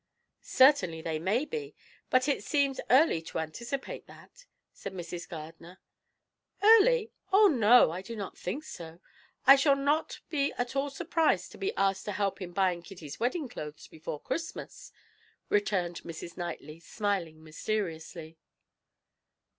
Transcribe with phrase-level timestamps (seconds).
[0.41, 1.75] "Certainly they may be;
[2.09, 5.29] but it seems early to anticipate that," said Mrs.
[5.29, 5.79] Gardiner.
[6.63, 7.11] "Early?
[7.31, 8.99] Oh, no, I do not think so.
[9.45, 13.19] I shall not be at all surprised to be asked to help in buying Kitty's
[13.19, 14.91] wedding clothes before Christmas,"
[15.49, 16.35] returned Mrs.
[16.35, 18.39] Knightley, smiling mysteriously.